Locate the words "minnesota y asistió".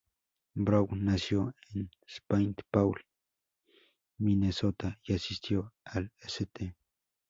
4.17-5.75